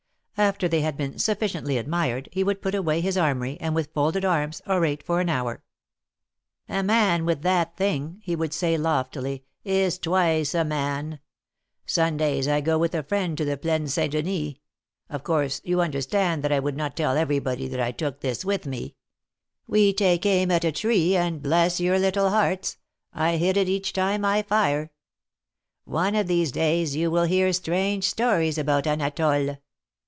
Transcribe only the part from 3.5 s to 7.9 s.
and with folded arms orate for an hour. man with that